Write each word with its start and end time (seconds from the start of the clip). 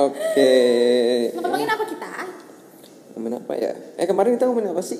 Oke. 0.00 0.52
Ngomongin 1.34 1.68
apa 1.68 1.84
kita? 1.84 2.12
Ngomongin 3.12 3.36
apa 3.36 3.52
ya? 3.54 3.72
Eh 3.96 4.06
kemarin 4.06 4.36
kita 4.36 4.46
ngomongin 4.46 4.70
apa 4.70 4.82
sih? 4.82 4.98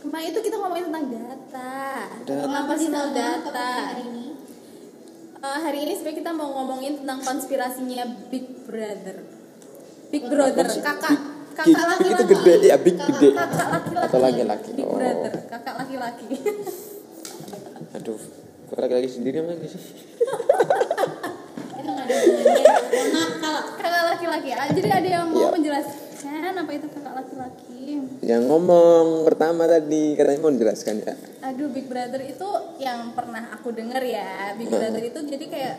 Kemarin 0.00 0.26
itu 0.32 0.40
kita 0.40 0.56
ngomongin 0.56 0.84
tentang 0.88 1.06
data. 1.06 1.72
Data. 2.24 2.42
Tentang 2.42 2.64
personal 2.66 3.06
data. 3.12 3.68
hari 3.86 4.04
ini? 4.06 4.26
Eh, 5.40 5.58
hari 5.58 5.78
ini 5.82 5.92
sebenarnya 5.94 6.18
kita 6.18 6.32
mau 6.32 6.48
ngomongin 6.54 7.00
tentang 7.00 7.20
konspirasinya 7.20 8.04
Big 8.28 8.44
Brother. 8.64 9.16
Big 10.08 10.24
Brother, 10.26 10.66
kakak, 10.66 11.16
kakak 11.54 11.64
Big 11.64 11.76
laki-laki. 11.76 12.10
itu 12.10 12.24
gede 12.26 12.54
ya, 12.62 12.76
big 12.76 12.96
gede. 12.98 13.28
Kakak 13.30 13.68
laki-laki. 13.70 14.08
Atau 14.08 14.20
laki-laki? 14.20 14.70
Big 14.74 14.84
Oh. 14.84 14.96
Brother, 14.96 15.32
kakak 15.46 15.74
laki-laki. 15.78 16.26
Aduh, 17.94 18.18
kok 18.66 18.78
laki-laki 18.78 19.08
sendiri 19.08 19.38
lagi 19.40 19.66
sih? 19.66 19.80
Itu 21.72 21.88
nggak 21.88 22.04
ada 22.04 22.14
hubungannya. 22.16 22.74
Mohon 22.90 23.32
maaf 23.38 23.66
kalau 23.78 24.00
kakak 24.10 24.28
Jadi 24.62 24.80
ada 24.84 25.08
yang 25.10 25.26
mau 25.26 25.40
Iya. 25.40 25.50
menjelaskan 25.52 26.52
apa 26.54 26.70
itu 26.70 26.86
kakak 26.86 27.14
laki-laki? 27.16 27.84
Yang 28.20 28.42
ngomong 28.44 29.04
pertama 29.24 29.64
tadi 29.64 30.14
katanya 30.14 30.40
mau 30.40 30.52
menjelaskan 30.52 30.94
ya. 31.00 31.14
Aduh, 31.42 31.68
Big 31.68 31.86
Brother 31.86 32.20
itu 32.20 32.48
yang 32.76 33.10
pernah 33.10 33.48
aku 33.50 33.72
dengar 33.72 34.00
ya. 34.00 34.52
Big 34.54 34.66
Hmm. 34.66 34.76
Brother 34.76 35.02
itu 35.02 35.20
jadi 35.26 35.46
kayak 35.46 35.76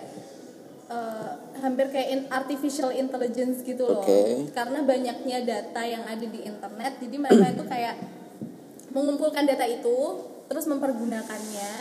eh, 0.87 1.31
hampir 1.57 1.87
kayak 1.87 2.09
in- 2.09 2.27
artificial 2.29 2.91
intelligence 2.91 3.63
gitu 3.63 3.85
loh. 3.85 4.03
Oke. 4.03 4.51
Karena 4.51 4.83
banyaknya 4.83 5.37
data 5.41 5.81
yang 5.81 6.03
ada 6.03 6.19
di 6.21 6.43
internet, 6.43 6.99
jadi 6.99 7.15
mereka 7.15 7.47
itu 7.49 7.63
kayak 7.65 7.95
mengumpulkan 8.89 9.45
data 9.45 9.63
itu 9.63 9.97
terus 10.45 10.67
mempergunakannya 10.67 11.71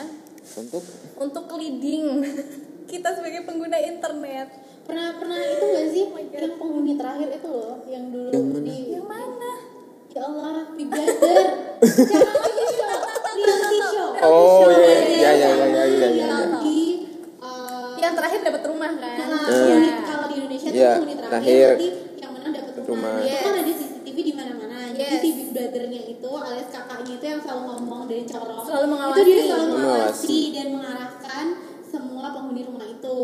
Untuk 0.53 0.83
untuk 1.17 1.51
leading 1.53 2.23
kita 2.91 3.11
sebagai 3.13 3.43
pengguna 3.43 3.79
internet. 3.79 4.47
Pernah 4.91 5.09
pernah 5.15 5.39
itu 5.41 5.65
nggak 5.65 5.87
sih 5.89 6.05
Oh 6.05 6.19
yang 6.37 6.55
penghuni 6.57 6.93
terakhir 6.95 7.29
itu 7.33 7.49
loh 7.49 7.77
yang 7.87 8.05
dulu 8.09 8.29
Yang 8.29 8.43
mana? 8.45 8.61
di 8.61 8.79
Yang 8.91 9.07
mana? 9.07 9.51
ya 10.11 10.21
Allah 10.21 10.49
Big 10.73 10.89
Brother 10.89 11.45
cara 11.81 12.31
lagi 12.37 12.65
show 12.75 12.95
reality 13.33 13.79
show 13.89 14.09
Oh, 14.21 14.67
iya, 14.69 14.77
ya, 14.77 15.01
iya, 15.01 15.31
iya, 15.31 15.31
iya, 15.33 15.49
iya, 15.49 15.85
iya, 15.87 16.09
iya. 16.11 16.27
yang 16.27 16.53
uh, 17.41 17.95
Yang 17.97 18.13
terakhir 18.15 18.41
dapat 18.43 18.63
rumah 18.67 18.91
kan? 18.93 19.17
Nah, 19.23 19.41
Eh. 19.41 19.49
penghuni- 19.49 20.03
kalau 20.03 20.27
di 20.27 20.35
Indonesia 20.37 20.69
tuh 20.69 20.77
Iya, 20.77 20.91
penghuni 20.93 21.15
terakhir, 21.15 21.31
terakhir. 21.31 21.69
nanti 21.71 21.89
yang 22.19 22.31
menang 22.33 22.53
dapat 22.53 22.73
rumah. 22.75 22.89
Rumah. 22.91 23.15
Itu 23.17 23.29
Yes. 23.31 23.41
kan 23.41 23.53
ada 23.55 23.73
CCTV 23.73 24.17
di 24.21 24.33
mana-mana. 24.35 24.77
Jadi 24.91 25.01
Yes. 25.07 25.23
si 25.23 25.31
Big 25.33 25.49
Brother-nya 25.51 26.03
itu 26.07 26.31
alias 26.33 26.69
kakaknya 26.69 27.13
itu 27.15 27.27
yang 27.27 27.41
selalu 27.41 27.63
ngomong 27.71 28.01
dari 28.07 28.25
corong. 28.27 28.61
Selalu 28.63 28.87
mengawasi. 28.89 29.15
Itu 29.15 29.23
dia 29.23 29.43
selalu 29.43 29.65
Mengawasi. 29.65 29.79
mengawasi 29.79 30.39
dan 30.51 30.67
mengarahkan 30.71 31.45
semua 31.83 32.27
penghuni 32.31 32.63
rumah 32.63 32.87
itu. 32.87 33.17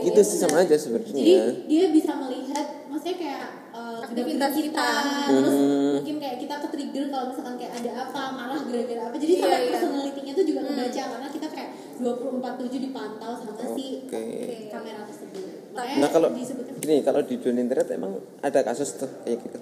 Gitu 0.00 0.20
sih 0.20 0.38
sama 0.38 0.56
aja 0.58 0.70
Jadi 0.70 0.80
sebenarnya. 0.80 1.42
dia 1.64 1.84
bisa 1.88 2.12
melihat, 2.14 2.66
maksudnya 2.86 3.16
kayak 3.16 3.42
uh, 3.70 3.98
Aktivitas 4.00 4.50
gerak-gerik 4.50 4.70
kita. 4.70 4.90
terus 5.26 5.54
Hmm. 5.54 5.92
mungkin 5.98 6.16
kayak 6.18 6.36
kita 6.38 6.54
ke 6.56 6.68
trigger 6.68 7.04
kalau 7.08 7.24
misalkan 7.28 7.54
kayak 7.56 7.72
ada 7.76 7.90
apa, 8.00 8.22
marah 8.30 8.58
gara-gara 8.60 9.02
apa. 9.04 9.16
Jadi 9.16 9.32
Iya, 9.32 9.42
sampai 9.42 9.58
iya. 9.58 9.70
personality-nya 9.70 10.32
tuh 10.32 10.44
juga 10.44 10.60
kebaca 10.64 11.02
karena 11.08 11.28
kita 11.28 11.46
kayak 11.48 11.70
24/7 11.98 12.78
dipantau 12.80 13.32
sama 13.34 13.52
si 13.72 13.86
Oke. 14.04 14.22
kamera 14.68 15.00
tersebut. 15.04 15.44
Nah, 15.68 15.82
Makanya 15.84 15.98
Nah 15.98 16.08
kalau 16.08 16.28
disebutkan 16.32 16.74
gini 16.78 16.96
kalau 17.00 17.20
di 17.20 17.34
dunia 17.36 17.60
internet 17.60 17.88
emang 17.92 18.12
ada 18.40 18.60
kasus 18.62 18.94
tuh 18.94 19.10
kayak 19.22 19.38
gitu. 19.40 19.58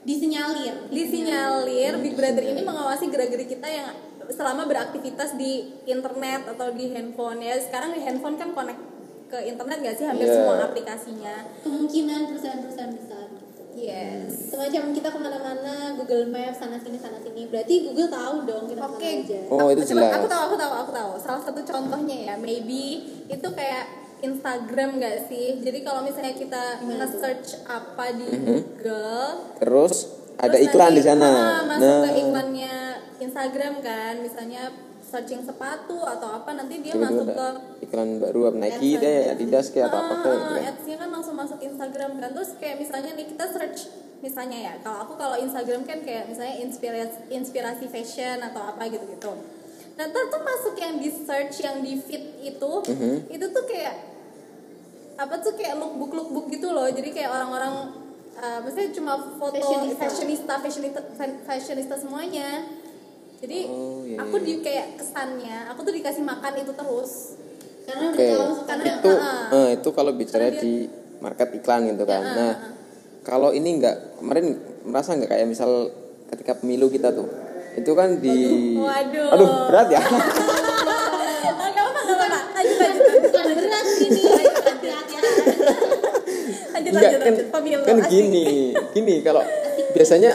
disinyalir. 0.00 0.74
disinyalir 0.88 1.92
Big 1.98 2.14
Brother 2.14 2.40
ini 2.42 2.60
mengawasi 2.62 3.08
gerak-gerik 3.08 3.48
kita 3.50 3.66
yang 3.66 3.88
selama 4.28 4.64
beraktivitas 4.64 5.34
di 5.34 5.52
internet 5.84 6.44
atau 6.46 6.68
di 6.70 6.88
handphone 6.90 7.40
ya 7.40 7.56
sekarang 7.58 7.92
di 7.92 8.00
handphone 8.00 8.36
kan 8.36 8.52
connect 8.52 8.80
ke 9.28 9.38
internet 9.44 9.78
gak 9.78 9.94
sih 9.94 10.04
hampir 10.04 10.24
Iya. 10.24 10.34
semua 10.34 10.54
aplikasinya 10.62 11.34
Kemungkinan 11.60 12.20
perusahaan-perusahaan 12.26 12.92
besar. 12.92 13.26
gitu. 13.30 13.62
yes 13.74 14.32
Semacam 14.48 14.82
kita 14.90 15.08
ke 15.08 15.18
mana-mana, 15.18 15.74
Google 15.94 16.26
Maps 16.26 16.58
sana 16.58 16.76
sini 16.76 16.96
sana 16.96 17.16
sini. 17.16 17.46
Berarti 17.46 17.74
Google 17.84 18.08
tahu 18.08 18.34
dong 18.42 18.64
kita 18.66 18.80
Oke, 18.82 18.90
ke 18.90 18.98
mana 18.98 19.22
aja. 19.22 19.40
Oh, 19.46 19.58
Aku- 19.60 19.70
itu 19.70 19.82
jelas. 19.86 20.10
Aku 20.14 20.26
tahu, 20.26 20.42
aku 20.44 20.56
tahu, 20.56 20.72
aku 20.74 20.90
tahu. 20.90 21.10
Salah 21.16 21.42
satu 21.42 21.60
contohnya 21.62 22.16
ya, 22.24 22.34
maybe 22.36 22.84
itu 23.26 23.48
kayak 23.50 23.84
Instagram 24.20 24.98
gak 24.98 25.28
sih? 25.28 25.60
Jadi 25.60 25.78
kalau 25.80 26.02
misalnya 26.02 26.34
kita 26.34 26.62
nge-search 26.82 27.48
apa 27.64 28.04
di 28.10 28.26
Google, 28.34 29.28
Terus 29.58 29.94
ada 30.36 30.54
Terus 30.54 30.64
iklan 30.64 30.88
nanti, 30.88 30.98
di 30.98 31.02
sana. 31.04 31.28
ah, 31.28 31.60
masuk 31.64 31.82
Nah, 31.84 32.00
ke 32.00 32.10
iklannya 32.18 32.74
Instagram 33.18 33.74
kan, 33.78 34.14
misalnya 34.18 34.62
searching 35.08 35.40
sepatu 35.40 35.98
atau 35.98 36.28
apa 36.34 36.52
nanti 36.52 36.78
dia 36.78 36.92
tiba-tiba 36.92 37.08
masuk 37.10 37.26
ke 37.32 37.46
iklan 37.82 38.10
baru 38.18 38.40
apa 38.46 38.56
Nike 38.58 38.90
deh, 38.94 39.18
aja. 39.24 39.32
Adidas 39.32 39.66
kayak 39.68 39.86
apa 39.86 39.98
Ah, 39.98 40.04
kayak 40.18 40.36
gitu 40.36 40.52
kan. 40.52 40.62
ads-nya 40.68 40.96
kan 40.96 41.08
langsung 41.10 41.34
masuk 41.34 41.58
Instagram 41.58 42.10
kan 42.16 42.30
terus 42.30 42.50
kayak 42.54 42.76
misalnya 42.78 43.10
nih 43.14 43.26
kita 43.26 43.44
search 43.48 43.80
misalnya 44.18 44.58
ya 44.58 44.72
kalau 44.78 44.98
aku 45.00 45.12
kalau 45.14 45.36
Instagram 45.36 45.82
kan 45.82 45.98
kayak 46.00 46.26
misalnya 46.26 46.58
inspirasi 46.58 47.18
inspirasi 47.30 47.84
fashion 47.86 48.42
atau 48.42 48.62
apa 48.62 48.82
gitu 48.86 49.06
gitu 49.08 49.30
nah 49.94 50.04
ntar 50.04 50.24
tuh 50.26 50.40
masuk 50.40 50.74
yang 50.76 50.94
di 50.96 51.08
search 51.08 51.56
yang 51.58 51.80
di 51.80 51.96
feed 51.96 52.24
itu 52.44 52.72
Mhm. 52.84 53.30
itu 53.30 53.46
tuh 53.48 53.64
kayak 53.64 53.94
apa 55.16 55.34
tuh 55.38 55.52
kayak 55.52 55.74
lookbook 55.74 56.12
lookbook 56.12 56.46
gitu 56.48 56.68
loh 56.68 56.86
jadi 56.86 57.08
kayak 57.08 57.30
orang-orang 57.32 57.90
uh, 58.34 58.58
maksudnya 58.60 58.90
cuma 58.92 59.12
foto 59.34 59.58
Fashionista. 59.58 59.98
fashionista 60.00 60.52
fashionista 60.56 61.00
fashionista 61.42 61.94
semuanya 61.96 62.62
jadi 63.38 63.58
Oh, 63.64 64.02
iya, 64.02 64.18
aku 64.18 64.36
iya. 64.36 64.44
di 64.44 64.54
kayak 64.60 64.86
kesannya 64.98 65.56
aku 65.70 65.80
tuh 65.82 65.94
dikasih 65.94 66.22
makan 66.22 66.52
itu 66.58 66.72
terus. 66.74 67.12
Karena 67.86 68.04
udah 68.10 68.18
tahu 68.18 68.50
suka 68.52 68.66
Karena- 68.68 68.98
Itu 68.98 69.12
Ah. 69.14 69.46
eh, 69.48 69.68
itu 69.78 69.88
kalau 69.94 70.12
bicara 70.12 70.50
dia- 70.50 70.60
di 70.60 70.72
market 71.18 71.48
iklan 71.54 71.80
gitu 71.88 72.04
kan. 72.04 72.20
Ah, 72.20 72.34
Nah, 72.34 72.44
ah. 72.44 72.54
kalau 73.22 73.50
ini 73.50 73.78
enggak 73.78 74.18
kemarin 74.18 74.46
merasa 74.82 75.14
nggak 75.14 75.30
kayak 75.30 75.46
misal 75.46 75.88
ketika 76.28 76.58
pemilu 76.58 76.90
kita 76.90 77.14
tuh? 77.14 77.30
Itu 77.74 77.94
kan 77.94 78.18
di 78.18 78.74
Waduh. 78.74 79.32
aduh 79.32 79.50
berat 79.70 79.88
ya? 79.88 80.02
Enggak 86.78 87.20
kan, 87.20 87.34
kan 87.84 87.98
gini 88.08 88.72
gini 88.90 89.14
kalau 89.20 89.42
biasanya 89.94 90.32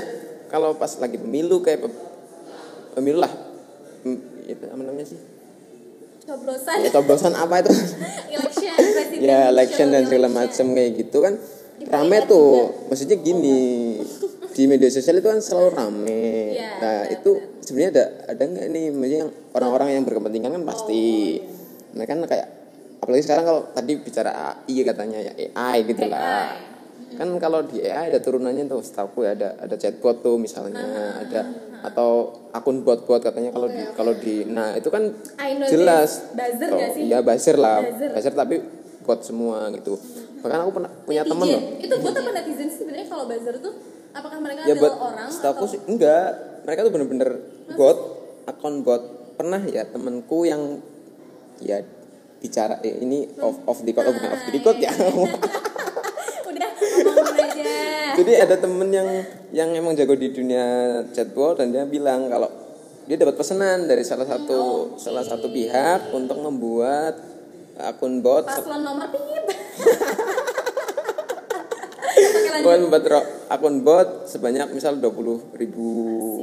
kalau 0.48 0.78
pas 0.78 0.92
lagi 0.96 1.18
pemilu 1.18 1.60
kayak 1.60 1.82
pemilu 2.94 3.20
lah 3.22 3.34
itu 4.48 4.66
apa 4.68 4.82
namanya 4.84 5.08
sih? 5.08 5.20
Coblosan. 6.24 6.76
ya 6.88 6.90
coblosan 6.92 7.34
apa 7.36 7.56
itu? 7.60 7.72
Election, 8.36 8.74
ya 9.20 9.52
election 9.52 9.88
dan 9.92 10.08
segala 10.08 10.32
election. 10.32 10.68
macam 10.72 10.76
kayak 10.76 10.92
gitu 11.00 11.18
kan. 11.20 11.34
Rame 11.84 12.18
tuh. 12.28 12.88
Maksudnya 12.88 13.20
gini 13.20 13.60
di 14.54 14.64
media 14.70 14.88
sosial 14.88 15.20
itu 15.20 15.28
kan 15.28 15.44
selalu 15.44 15.70
rame. 15.76 16.56
Iya, 16.56 16.70
nah 16.80 16.98
benar, 17.04 17.16
itu 17.20 17.30
sebenarnya 17.66 17.92
ada 17.92 18.06
ada 18.32 18.44
nggak 18.44 18.66
nih? 18.72 18.86
Maksudnya 18.96 19.20
yang 19.28 19.32
orang-orang 19.52 19.88
yang 20.00 20.04
berkepentingan 20.08 20.52
kan 20.62 20.64
pasti. 20.64 21.04
Nah 21.98 22.06
kan 22.08 22.18
kayak 22.24 22.48
apalagi 23.04 23.24
sekarang 23.28 23.44
kalau 23.44 23.62
tadi 23.76 23.92
bicara 24.00 24.32
AI 24.64 24.82
katanya 24.88 25.20
ya 25.20 25.34
AI 25.36 25.78
gitu 25.92 26.04
lah. 26.08 26.56
Kan 27.14 27.30
kalau 27.38 27.68
di 27.68 27.84
AI 27.84 28.16
ada 28.16 28.20
turunannya 28.24 28.64
tuh 28.72 28.80
setahu 28.80 29.28
ya 29.28 29.36
ada 29.36 29.60
ada 29.60 29.76
chatbot 29.76 30.24
tuh 30.24 30.40
misalnya 30.40 30.82
Ah, 30.82 31.12
ada 31.22 31.42
atau 31.84 32.32
akun 32.56 32.80
bot-bot 32.82 33.20
katanya 33.20 33.52
kalau 33.52 33.68
di 33.68 33.84
kalau 33.92 34.14
di 34.16 34.48
nah 34.48 34.72
itu 34.74 34.88
kan 34.88 35.12
I 35.36 35.60
know 35.60 35.68
jelas. 35.68 36.32
Buzzer 36.32 36.70
Oh, 36.72 36.80
sih? 36.96 37.12
ya 37.12 37.20
buzzer 37.20 37.60
lah. 37.60 37.84
Buzzer. 37.84 38.10
buzzer 38.16 38.34
tapi 38.34 38.56
bot 39.04 39.20
semua 39.20 39.68
gitu. 39.76 40.00
Bahkan 40.40 40.60
aku 40.64 40.72
pernah 40.80 40.92
punya 41.04 41.22
temen 41.28 41.44
loh. 41.44 41.62
Itu 41.78 41.94
buat 42.00 42.16
apa 42.16 42.30
netizen 42.32 42.68
sih 42.72 42.78
sebenarnya 42.82 43.08
kalau 43.12 43.28
buzzer 43.28 43.56
tuh? 43.60 43.74
Apakah 44.16 44.40
mereka 44.40 44.64
ya 44.64 44.74
adalah 44.74 44.82
buat 44.82 44.96
orang 44.96 45.28
setahu 45.28 45.54
atau 45.60 45.68
sih 45.68 45.80
enggak. 45.92 46.30
Mereka 46.64 46.80
tuh 46.88 46.92
bener-bener 46.96 47.30
bot 47.76 47.98
akun 48.48 48.80
bot 48.88 49.04
pernah 49.36 49.60
ya 49.60 49.84
temenku 49.84 50.48
yang 50.48 50.80
ya 51.60 51.84
bicara 52.40 52.80
eh, 52.84 53.00
ini 53.04 53.28
off 53.44 53.60
off 53.68 53.80
the 53.84 53.92
record. 53.92 54.08
Oh, 54.08 54.14
bukan 54.16 54.30
off 54.32 54.44
the 54.48 54.52
record 54.56 54.78
ya. 54.80 54.88
aja. 54.88 55.04
jadi 58.24 58.48
ada 58.48 58.56
temen 58.56 58.88
yang 58.88 59.10
yang 59.52 59.70
emang 59.76 59.94
jago 59.94 60.16
di 60.16 60.32
dunia 60.32 60.64
chatbot 61.12 61.60
dan 61.60 61.76
dia 61.76 61.84
bilang 61.84 62.32
kalau 62.32 62.48
dia 63.04 63.20
dapat 63.20 63.36
pesanan 63.36 63.84
dari 63.84 64.00
salah 64.02 64.24
satu 64.24 64.96
salah 64.96 65.28
satu 65.28 65.52
pihak 65.52 66.16
untuk 66.16 66.40
membuat 66.40 67.20
akun 67.76 68.24
bot 68.24 68.48
Paslon 68.48 68.80
nomor. 68.80 69.12
Bukan 72.64 72.80
membuat 72.88 73.04
ro- 73.04 73.28
akun 73.52 73.84
bot 73.84 74.24
sebanyak 74.24 74.72
misal 74.72 74.96
20 74.96 75.60
ribu 75.60 75.88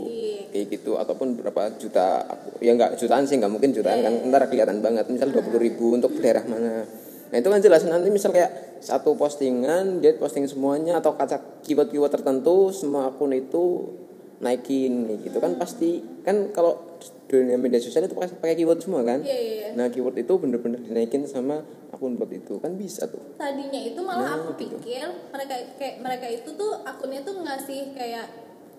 Asik. 0.04 0.52
kayak 0.52 0.66
gitu 0.68 1.00
ataupun 1.00 1.40
berapa 1.40 1.80
juta 1.80 2.28
aku 2.28 2.60
ya 2.60 2.76
nggak 2.76 3.00
jutaan 3.00 3.24
sih 3.24 3.40
nggak 3.40 3.48
mungkin 3.48 3.72
jutaan 3.72 4.04
Iya, 4.04 4.12
kan 4.12 4.28
ntar 4.28 4.42
kelihatan 4.52 4.84
banget 4.84 5.08
misal 5.08 5.32
20 5.32 5.56
ribu 5.56 5.96
untuk 5.96 6.12
daerah 6.20 6.44
mana 6.44 6.84
nah 7.30 7.36
itu 7.36 7.46
kan 7.46 7.58
jelas 7.58 7.82
nanti 7.84 8.08
misal 8.08 8.30
kayak 8.30 8.50
satu 8.78 9.14
postingan 9.14 9.98
dia 9.98 10.14
posting 10.14 10.44
semuanya 10.44 10.98
atau 10.98 11.14
kata 11.14 11.62
keyword-keyword 11.62 12.10
tertentu 12.10 12.70
semua 12.70 13.08
akun 13.08 13.30
itu 13.30 13.94
naikin 14.38 15.04
gitu 15.20 15.36
kan 15.36 15.54
pasti 15.54 16.00
kan 16.20 16.48
kalau 16.50 16.80
dunia 17.26 17.54
media 17.54 17.78
sosial 17.78 18.02
itu 18.02 18.16
pakai 18.16 18.56
keyword 18.56 18.80
semua 18.80 19.04
kan 19.04 19.20
Iya, 19.20 19.30
iya, 19.30 19.54
iya. 19.54 19.68
nah 19.72 19.86
keyword 19.86 20.16
itu 20.18 20.32
bener-bener 20.34 20.80
dinaikin 20.80 21.22
sama 21.24 21.60
akun 21.90 22.16
bot 22.16 22.26
itu 22.28 22.56
kan 22.56 22.74
bisa 22.74 23.04
tuh 23.04 23.20
tadinya 23.36 23.78
itu 23.78 24.00
malah 24.00 24.18
Nah, 24.18 24.32
aku 24.40 24.56
gitu. 24.56 24.80
pikir 24.80 25.04
mereka 25.30 25.54
kayak 25.76 25.94
mereka 26.00 26.26
itu 26.26 26.50
tuh 26.50 26.82
akunnya 26.82 27.20
tuh 27.20 27.36
ngasih 27.38 27.92
kayak 27.92 28.26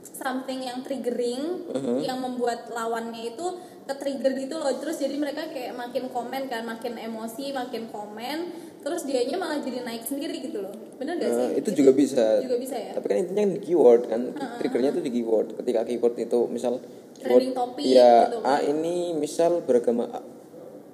something 0.01 0.59
yang 0.59 0.81
triggering 0.81 1.62
Uh-huh. 1.71 2.01
yang 2.01 2.18
membuat 2.18 2.68
lawannya 2.68 3.31
itu 3.31 3.45
ke 3.88 3.94
trigger 3.98 4.31
gitu 4.38 4.56
loh. 4.57 4.74
Terus 4.78 4.98
jadi 5.01 5.16
mereka 5.18 5.50
kayak 5.50 5.74
makin 5.74 6.10
komen 6.10 6.50
kan 6.50 6.62
makin 6.66 6.94
emosi 6.98 7.56
makin 7.56 7.89
komen. 7.89 8.38
Terus 8.81 9.06
dianya 9.06 9.38
malah 9.38 9.62
jadi 9.62 9.86
naik 9.86 10.04
sendiri 10.06 10.42
gitu 10.42 10.66
loh. 10.66 10.74
Bener 10.98 11.22
gak 11.22 11.30
sih? 11.30 11.48
Nah, 11.48 11.51
itu 11.57 11.69
juga 11.74 11.92
bisa. 11.94 12.42
Juga 12.42 12.57
bisa 12.57 12.75
ya? 12.78 12.92
Tapi 12.98 13.06
kan 13.06 13.18
intinya 13.22 13.42
kan 13.45 13.51
di 13.54 13.62
keyword 13.62 14.04
kan 14.10 14.22
triggernya 14.62 14.92
tuh 14.94 15.04
di 15.06 15.12
keyword. 15.13 15.48
Ketika 15.57 15.86
keyword 15.86 16.16
itu 16.18 16.39
misal 16.50 16.81
Trending 17.22 17.54
topic 17.54 17.86
ya 17.86 18.25
gitu 18.28 18.42
ah 18.42 18.60
ini 18.66 19.13
misal 19.13 19.62
beragama 19.62 20.10
A 20.10 20.22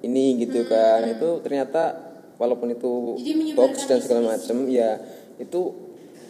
ini 0.04 0.38
gitu 0.44 0.62
kan. 0.68 1.08
itu 1.08 1.42
ternyata 1.42 1.96
walaupun 2.38 2.70
itu 2.70 3.18
box 3.56 3.88
dan 3.88 3.98
segala 3.98 4.36
macam 4.36 4.68
ya 4.70 5.00
itu 5.40 5.74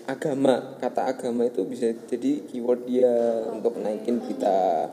agama 0.08 0.80
kata 0.80 1.02
agama 1.04 1.44
itu 1.44 1.68
bisa 1.68 1.92
jadi 2.08 2.48
keyword 2.48 2.88
dia 2.88 3.12
untuk 3.52 3.76
naikin 3.76 4.24
berita 4.24 4.88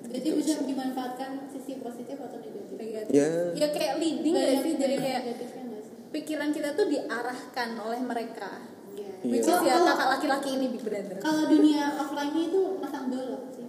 Gitu, 0.00 0.14
Jadi 0.14 0.28
bisa 0.34 0.52
dimanfaatkan 0.62 1.30
sisi 1.48 1.78
positif 1.78 2.16
atau 2.16 2.38
negatif. 2.38 2.74
Negatif. 2.74 3.12
ya 3.12 3.28
ya 3.52 3.66
kayak 3.68 3.94
leading 3.98 4.32
gak 4.32 4.62
sih 4.62 4.72
jadi 4.74 4.94
kayak 4.96 5.20
negatifnya 5.22 5.62
nggak 5.64 5.82
sih? 5.82 5.94
pikiran 6.08 6.48
kita 6.50 6.68
tuh 6.72 6.86
diarahkan 6.86 7.68
oleh 7.78 8.00
mereka 8.00 8.50
Iya. 8.90 9.10
Iya. 9.20 9.30
which 9.30 9.46
is 9.46 9.60
ya 9.60 9.76
kakak 9.78 10.08
laki-laki 10.10 10.48
ini 10.52 10.66
big 10.70 10.82
brother 10.82 11.16
Kalau 11.18 11.42
dunia 11.46 11.84
offline-nya 11.96 12.42
itu 12.46 12.60
masang 12.78 13.06
dolok 13.08 13.42
sih. 13.50 13.66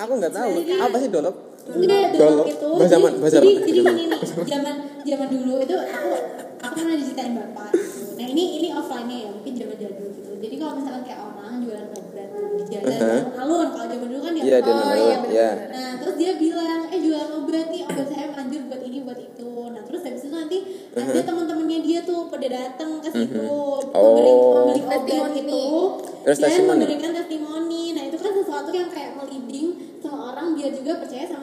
aku 0.00 0.12
nggak 0.16 0.32
tahu 0.32 0.50
apa 0.80 0.96
sih 0.96 1.10
dolop 1.10 1.36
Enggak, 1.70 2.18
Dolok. 2.18 2.18
dolok 2.18 2.46
itu. 2.50 2.68
Bahasa 2.72 2.96
jadi? 2.96 3.14
Bahasa 3.20 3.36
jadi, 3.38 3.50
apa? 3.52 3.90
nih, 3.94 4.08
zaman 4.42 4.74
zaman 5.06 5.28
dulu 5.28 5.54
itu 5.60 5.76
aku 5.76 6.10
aku 6.70 6.78
pernah 6.78 6.94
diceritain 6.94 7.34
bapak 7.34 7.68
gitu. 7.74 8.00
Nah 8.14 8.26
ini 8.26 8.44
ini 8.56 8.68
offline-nya 8.70 9.16
ya, 9.18 9.30
mungkin 9.34 9.52
zaman 9.52 9.76
jadul 9.76 10.08
gitu. 10.14 10.30
Jadi 10.40 10.54
kalau 10.56 10.72
misalkan 10.78 11.02
kayak 11.02 11.20
orang 11.20 11.52
jualan 11.60 11.86
obat 11.90 12.28
di 12.30 12.64
jalan 12.70 12.88
Uh-huh. 12.90 13.40
alun 13.42 13.68
kalau 13.70 13.86
zaman 13.88 14.06
dulu 14.06 14.20
kan 14.20 14.32
dia 14.32 14.42
Iya, 14.42 14.58
dia 14.60 14.72
Oh, 14.72 14.78
iya, 14.78 14.86
ya. 14.86 15.18
bener-bener. 15.20 15.56
Nah 15.70 15.90
terus 15.98 16.14
dia 16.16 16.32
bilang, 16.36 16.80
eh 16.88 17.00
jualan 17.00 17.30
obat 17.34 17.66
nih, 17.68 17.82
obat 17.84 18.06
saya 18.06 18.26
manjur 18.30 18.62
buat 18.66 18.82
ini 18.82 18.98
buat 19.02 19.18
itu. 19.18 19.50
Nah 19.68 19.82
terus 19.82 20.00
habis 20.00 20.22
itu 20.22 20.30
nanti 20.30 20.58
ada 20.92 21.20
teman-temannya 21.20 21.78
dia 21.80 22.00
tuh 22.02 22.20
pada 22.28 22.46
datang 22.46 22.90
ke 22.98 23.08
situ 23.08 23.42
membeli, 23.42 23.92
Oh. 23.92 24.54
membeli 24.62 24.80
obat 24.80 25.00
Testimoni 25.02 25.40
itu. 25.40 25.64
Terus 26.20 26.38
dan 26.38 26.44
testimoni. 26.46 26.70
memberikan 26.78 27.10
testimoni. 27.12 27.82
Nah 27.92 28.02
itu 28.04 28.16
kan 28.16 28.32
sesuatu 28.32 28.70
yang 28.70 28.88
kayak 28.88 29.10
meliding 29.16 29.68
semua 29.98 30.20
orang 30.30 30.46
biar 30.54 30.70
juga 30.70 30.92
percaya 30.96 31.24
sama. 31.26 31.39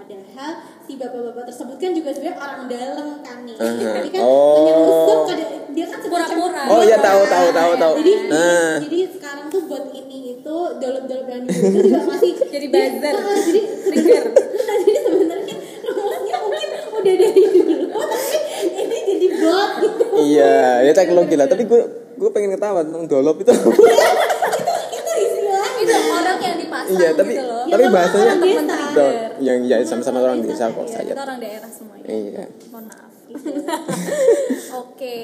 Padahal 0.00 0.52
si 0.80 0.96
bapak-bapak 0.96 1.44
tersebut 1.46 1.76
kan 1.76 1.92
juga 1.92 2.08
sebenarnya 2.10 2.38
orang 2.38 2.62
dalam 2.66 3.08
kan 3.20 3.38
nih. 3.44 3.52
Aha. 3.54 3.92
Jadi 3.94 4.08
kan 4.10 4.20
Oh. 4.22 5.22
kadang- 5.22 5.68
dia 5.70 5.86
kan 5.86 5.98
Pura-pura. 6.02 6.62
Oh, 6.66 6.80
iya, 6.80 6.96
tahu, 6.98 7.22
tahu, 7.24 7.46
tahu, 7.52 7.72
tahu. 7.76 7.92
Jadi, 8.00 8.12
Nah. 8.26 8.74
jadi 8.80 8.98
sekarang 9.08 9.46
tuh 9.46 9.60
buat 9.66 9.84
ini 9.92 10.18
itu 10.34 10.56
dolop-dolop 10.74 11.26
yang 11.26 11.44
itu 11.44 11.54
juga 11.84 12.00
masih 12.02 12.32
Jadi 12.50 12.66
buzzer. 12.66 13.14
Ah, 13.14 13.36
jadi 13.38 13.60
Trigger. 13.86 14.24
Nah, 14.32 14.76
jadi 14.80 14.98
sebenarnya 14.98 15.56
rumusnya 15.86 16.36
mungkin 16.40 16.68
udah 16.90 17.14
dari 17.14 17.42
dulu 17.46 17.86
tapi 17.90 18.36
ini 18.66 18.96
jadi 19.06 19.26
bot 19.36 19.70
gitu. 19.78 20.04
iya 20.22 20.54
ya 20.80 20.92
teknologi 20.92 21.34
lah 21.34 21.46
tapi 21.46 21.62
gue 21.64 21.80
gue 22.12 22.30
pengen 22.30 22.52
ketawa 22.52 22.80
tentang 22.82 23.04
dolop 23.06 23.36
itu 23.36 23.50
itu 23.50 25.12
istilah 25.16 25.70
itu 25.76 25.94
orang 26.10 26.38
yang 26.38 26.56
dipasang 26.58 26.94
Iya, 26.94 27.08
tapi- 27.14 27.32
gitu 27.32 27.44
loh 27.44 27.64
tapi 27.64 27.82
Ya, 27.82 27.88
bahasanya- 27.88 28.26
orang 28.28 28.40
desa. 28.42 28.76
Do- 28.90 29.29
yang 29.40 29.58
ya 29.62 29.76
sama-sama 29.82 30.20
orang 30.20 30.40
desa 30.40 30.68
kok 30.68 30.84
Iya, 30.84 30.92
saya. 30.94 31.10
kita 31.10 31.22
orang 31.22 31.38
daerah 31.38 31.70
semuanya. 31.70 32.06
Iya. 32.06 32.44
Mohon 32.68 32.84
maaf. 32.86 33.12
Oke. 34.82 35.18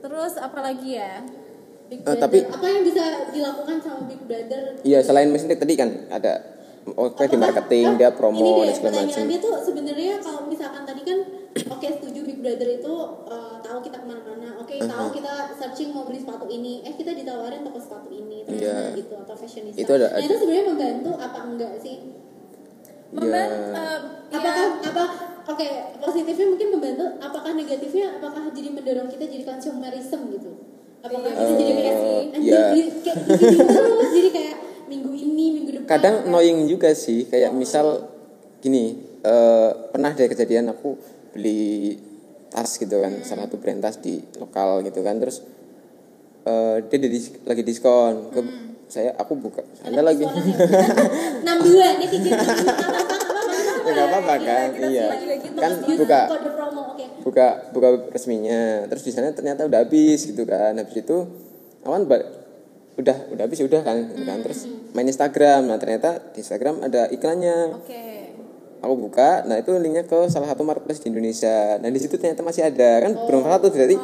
Terus 0.00 0.32
apa 0.36 0.58
lagi 0.60 0.90
ya? 0.92 1.22
Big 1.86 1.98
Eh, 1.98 2.04
Brother. 2.04 2.20
tapi- 2.20 2.46
apa 2.46 2.66
yang 2.66 2.82
bisa 2.82 3.04
dilakukan 3.28 3.76
sama 3.78 4.00
Big 4.06 4.22
Brother? 4.22 4.62
Iya 4.80 4.98
selain 5.00 5.28
mesin 5.28 5.50
tadi 5.50 5.74
kan 5.74 5.90
ada 6.08 6.32
oh 6.88 7.12
kayak 7.12 7.30
di 7.30 7.38
marketing 7.38 7.86
oh, 7.88 7.96
dia 7.96 8.10
promo 8.10 8.40
ini 8.40 8.50
dan 8.50 8.64
deh, 8.64 8.72
segala 8.72 8.90
macam. 8.94 9.04
pertanyaannya 9.04 9.38
tuh 9.38 9.54
sebenarnya 9.60 10.12
kalau 10.18 10.40
misalkan 10.46 10.82
tadi 10.82 11.02
kan 11.02 11.18
oke 11.68 11.84
Big 11.84 11.99
Brother 12.40 12.68
itu 12.72 12.94
eh, 13.26 13.56
tahu 13.60 13.78
kita 13.80 13.96
ke 13.96 14.06
mana-mana 14.06 14.48
oke 14.56 14.74
tahu 14.74 14.88
Uh-huh. 15.02 15.12
kita 15.12 15.32
searching 15.52 15.90
mau 15.90 16.02
beli 16.02 16.16
sepatu 16.16 16.46
ini 16.46 16.80
eh 16.80 16.92
kita 16.92 17.12
ditawarin 17.12 17.60
toko 17.60 17.76
sepatu 17.76 18.08
ini 18.08 18.42
Iya. 18.42 18.48
ternyata 18.48 18.96
gitu 18.96 19.14
atau 19.16 19.34
fashionista 19.34 19.78
Itu 19.78 19.92
ada- 19.92 20.10
nah 20.10 20.20
itu 20.20 20.34
sebenarnya 20.34 20.64
membantu 20.66 21.10
apa 21.14 21.38
enggak 21.42 21.72
sih 21.78 21.96
Memban- 23.10 23.50
Ya. 23.50 23.74
eh, 23.74 23.98
apakah 24.30 24.54
ya, 24.78 24.86
apa 24.86 25.04
oke 25.44 25.66
positifnya 26.00 26.46
mungkin 26.48 26.68
membantu 26.70 27.04
apakah 27.18 27.52
negatifnya 27.52 28.06
apakah 28.16 28.42
jadi 28.48 28.68
mendorong 28.70 29.08
kita 29.08 29.24
jadi 29.26 29.44
consumerism 29.44 30.20
gitu 30.30 30.50
apakah 31.00 31.26
Iya, 31.26 31.38
kita 31.40 31.52
jadi 31.58 31.72
kayak 31.74 31.94
Eh, 31.96 32.22
anjir 32.30 32.48
iya. 32.48 32.62
beli 32.70 32.82
kayak 32.96 33.18
gini 33.26 33.58
terus 33.66 34.10
jadi 34.12 34.30
kayak 34.30 34.54
minggu 34.86 35.10
ini 35.12 35.44
minggu 35.52 35.70
depan 35.74 35.88
kadang 35.88 36.14
kan. 36.16 36.26
annoying 36.28 36.60
juga 36.64 36.90
sih 36.92 37.26
kayak 37.26 37.50
misal 37.52 38.06
gini 38.58 38.94
eh, 39.20 39.70
pernah 39.90 40.10
ada 40.10 40.24
kejadian 40.24 40.70
aku 40.70 40.94
beli 41.30 41.98
tas 42.50 42.70
gitu 42.76 42.98
kan 42.98 43.12
Hmm. 43.14 43.24
salah 43.24 43.46
satu 43.46 43.56
brand 43.56 43.80
tas 43.80 43.96
di 43.98 44.20
lokal 44.36 44.82
gitu 44.82 45.00
kan. 45.00 45.16
Terus 45.16 45.40
eh, 46.44 46.76
dia 46.90 46.98
dis- 47.08 47.38
lagi 47.46 47.62
diskon. 47.62 48.34
Ke 48.34 48.40
saya 48.90 49.14
aku 49.14 49.38
buka 49.38 49.62
anda 49.86 50.02
lagi. 50.02 50.26
enam 50.26 51.56
dua 51.62 51.86
ini 51.94 52.06
tiga 52.10 52.34
nggak 53.80 54.06
apa-apa 54.06 54.34
kan 54.46 54.66
kita 54.74 54.86
iya. 54.86 55.06
gitu. 55.38 55.58
kan 55.58 55.72
buka. 55.96 56.20
oke. 56.30 57.04
Buka 57.22 57.46
buka 57.70 57.88
resminya. 58.10 58.86
Terus 58.90 59.02
di 59.06 59.12
sana 59.14 59.30
ternyata 59.30 59.66
udah 59.66 59.82
habis 59.86 60.26
gitu 60.26 60.42
kan. 60.46 60.74
Habis 60.74 61.06
itu 61.06 61.16
awan 61.86 62.04
udah 63.00 63.16
udah 63.32 63.42
habis 63.46 63.62
udah 63.62 63.80
kan 63.82 63.96
gitu 64.10 64.22
kan. 64.26 64.38
Terus 64.42 64.60
main 64.92 65.06
Instagram. 65.06 65.70
Nah 65.70 65.78
ternyata 65.78 66.18
di 66.34 66.42
Instagram 66.42 66.82
ada 66.82 67.06
iklannya. 67.08 67.58
Oke 67.78 68.19
aku 68.80 68.94
buka 68.96 69.44
nah 69.44 69.56
itu 69.56 69.70
linknya 69.76 70.04
ke 70.04 70.26
salah 70.26 70.48
satu 70.50 70.64
marketplace 70.64 71.04
di 71.04 71.12
Indonesia. 71.12 71.76
Nah 71.78 71.88
di 71.88 72.00
situ 72.00 72.16
ternyata 72.16 72.40
masih 72.40 72.64
ada 72.64 73.04
kan? 73.04 73.12
Bermanfaat 73.28 73.60
tuh 73.64 73.72
jadi 73.72 73.96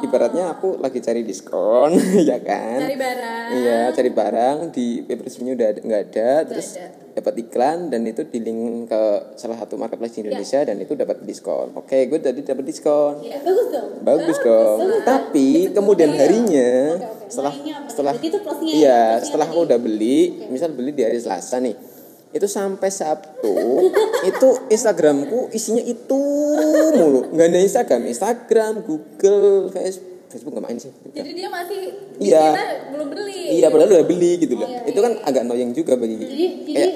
ibaratnya 0.00 0.52
aku 0.52 0.76
lagi 0.80 1.00
cari 1.00 1.24
diskon 1.24 1.96
ya 2.28 2.40
kan? 2.40 2.80
Cari 2.82 2.96
barang. 2.96 3.46
Iya 3.54 3.80
cari 3.92 4.10
barang 4.10 4.56
di 4.72 4.86
web 5.04 5.20
resminya 5.22 5.52
udah 5.54 5.68
nggak 5.80 6.02
ada 6.10 6.30
terus 6.44 6.76
ada. 6.76 6.88
dapat 7.14 7.34
iklan 7.46 7.88
dan 7.88 8.02
itu 8.04 8.26
di 8.26 8.42
link 8.42 8.90
ke 8.90 9.02
salah 9.38 9.56
satu 9.56 9.78
marketplace 9.78 10.18
di 10.18 10.26
Indonesia 10.26 10.60
dan 10.66 10.76
itu 10.80 10.92
dapat 10.92 11.22
diskon. 11.22 11.72
Oke 11.78 12.08
gue 12.08 12.18
tadi 12.18 12.40
dapat 12.42 12.64
diskon. 12.64 13.22
Ya 13.22 13.38
bagus 13.40 13.66
dong. 13.70 13.88
Bagus 14.02 14.38
dong. 14.42 14.78
tapi 15.04 15.70
kemudian 15.70 16.10
harinya 16.16 16.96
Oke, 16.96 17.06
oke. 17.06 17.28
setelah 17.30 17.54
Lainnya 17.54 17.74
apa? 17.80 17.88
setelah 17.92 18.12
Berarti 18.16 18.28
ya, 18.28 18.40
iya 18.74 19.00
plusnya 19.14 19.24
setelah 19.24 19.46
aku 19.48 19.60
udah 19.64 19.78
beli 19.78 20.18
misal 20.50 20.68
beli 20.74 20.90
di 20.92 21.02
hari 21.06 21.20
Selasa 21.20 21.60
nih 21.62 21.76
itu 22.34 22.46
sampai 22.46 22.90
Sabtu 22.90 23.54
itu 24.30 24.48
Instagramku 24.68 25.48
isinya 25.50 25.80
itu 25.80 26.20
mulu 26.92 27.30
nggak 27.30 27.46
ada 27.48 27.60
Instagram 27.60 28.02
Instagram 28.04 28.72
Google 28.82 29.44
Facebook 29.70 30.12
Facebook 30.26 30.52
nggak 30.52 30.64
main 30.64 30.76
sih 30.76 30.90
jadi 31.08 31.30
dia 31.32 31.48
masih 31.48 31.80
Iya. 32.16 32.42
belum 32.90 33.06
beli 33.08 33.54
iya 33.54 33.66
padahal 33.68 33.90
udah 33.92 34.04
beli 34.04 34.32
gitu 34.36 34.54
loh 34.54 34.66
iya, 34.66 34.82
itu 34.82 34.98
kan 34.98 35.12
agak 35.20 35.42
annoying 35.42 35.70
juga 35.70 35.94
bagi 35.94 36.14
jadi 36.16 36.26
jadi 36.26 36.46
kayak 36.68 36.92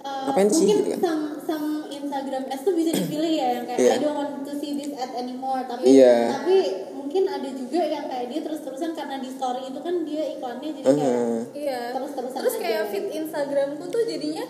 uh, 0.00 0.22
ngapain 0.24 0.48
sih 0.48 0.62
mungkin 0.62 0.76
gitu 0.76 0.88
kan? 0.88 1.00
some 1.00 1.22
some 1.42 1.66
Instagram 1.88 2.42
ads 2.46 2.62
tuh 2.62 2.72
bisa 2.72 2.90
dipilih 2.92 3.32
ya 3.32 3.48
yang 3.52 3.64
kayak 3.64 3.78
Iya. 3.80 3.90
I 3.90 3.98
don't 4.00 4.14
want 4.14 4.32
to 4.40 4.52
see 4.54 4.72
this 4.74 4.94
ad 4.94 5.12
anymore 5.16 5.66
tapi 5.66 5.82
Iya. 5.88 6.16
tapi 6.32 6.56
mungkin 6.92 7.22
ada 7.26 7.48
juga 7.48 7.80
yang 7.82 8.06
kayak 8.06 8.26
dia 8.28 8.40
terus 8.40 8.60
terusan 8.60 8.90
karena 8.92 9.16
di 9.18 9.30
story 9.30 9.62
itu 9.64 9.78
kan 9.80 9.94
dia 10.02 10.22
iklannya 10.28 10.70
jadi 10.72 10.84
kayak 10.84 10.94
Uh-huh. 10.96 11.40
Iya. 11.52 11.80
Terus-terusan 11.92 12.38
Terus 12.38 12.54
aja. 12.54 12.62
kayak 12.62 12.82
feed 12.88 13.06
Instagramku 13.16 13.84
tuh 13.84 14.02
jadinya 14.04 14.44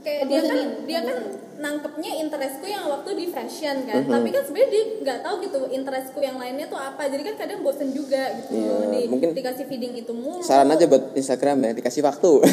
kayak 0.00 0.22
dia 0.24 0.38
kan 0.38 0.48
Ngebosenin, 0.50 0.68
dia 0.84 0.98
kan 0.98 1.16
ngebosenin. 1.16 1.42
nangkepnya 1.56 2.10
interestku 2.18 2.66
yang 2.66 2.84
waktu 2.86 3.10
di 3.14 3.26
fashion 3.26 3.76
kan. 3.82 4.00
Mhm. 4.00 4.10
Tapi 4.10 4.28
kan 4.30 4.42
sebenarnya 4.42 4.70
dia 4.70 4.82
nggak 5.00 5.18
tahu 5.20 5.34
gitu 5.40 5.58
interestku 5.70 6.18
yang 6.18 6.36
lainnya 6.36 6.66
tuh 6.66 6.76
apa. 6.76 7.02
Jadi 7.04 7.22
kan 7.22 7.34
kadang 7.38 7.60
bosen 7.60 7.88
juga 7.90 8.22
gitu 8.38 8.52
Iya, 8.54 8.76
di, 8.90 9.00
mungkin 9.06 9.28
dikasih 9.32 9.64
feeding 9.64 9.94
itu 9.94 10.12
mulu. 10.12 10.40
saran 10.40 10.68
aja 10.68 10.84
buat 10.84 11.12
Instagram 11.12 11.56
ya 11.62 11.72
dikasih 11.74 12.02
waktu 12.02 12.30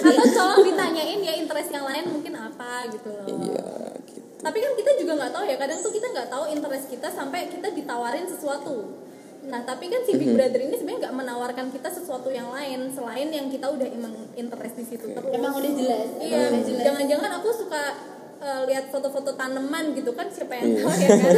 Atau 0.00 0.24
tolong 0.36 0.62
ditanyain 0.64 1.20
ya 1.20 1.32
interest 1.34 1.70
yang 1.70 1.84
lain 1.84 2.04
mungkin 2.08 2.34
apa 2.34 2.88
gitu 2.88 3.08
loh. 3.10 3.26
iya 3.26 3.68
gitu 4.02 4.20
Tapi 4.38 4.58
kan 4.58 4.72
kita 4.74 4.90
juga 4.96 5.12
nggak 5.18 5.32
tahu 5.32 5.44
ya. 5.44 5.56
Kadang 5.56 5.78
tuh 5.78 5.90
kita 5.90 6.06
nggak 6.08 6.28
tahu 6.28 6.44
interest 6.48 6.86
kita 6.88 7.08
sampai 7.08 7.48
kita 7.48 7.68
ditawarin 7.70 8.24
sesuatu. 8.24 8.96
Nah, 9.42 9.60
tapi 9.62 9.86
kan 9.86 10.02
si 10.02 10.12
Big 10.14 10.30
Brother 10.30 10.60
ini 10.60 10.74
sebenarnya 10.74 11.00
nggak 11.02 11.16
menawarkan 11.16 11.66
kita 11.70 11.88
sesuatu 11.88 12.28
yang 12.28 12.50
lain 12.50 12.90
selain 12.90 13.28
yang 13.28 13.46
kita 13.46 13.66
udah 13.66 13.88
emang 13.88 14.14
interest 14.34 14.74
di 14.74 14.84
situ 14.86 15.06
terus. 15.06 15.30
Emang 15.30 15.52
udah 15.52 15.72
jelas. 15.72 16.08
Iya, 16.18 16.40
jangan-jangan 16.78 17.30
aku 17.36 17.48
suka 17.50 17.82
eh, 18.38 18.60
lihat 18.66 18.88
foto-foto 18.88 19.34
tanaman 19.34 19.92
gitu 19.92 20.12
kan 20.12 20.24
siapa 20.26 20.56
yang 20.56 20.66
Iya. 20.70 20.80
tahu 20.82 20.92
ya 20.94 21.08
kan 21.10 21.34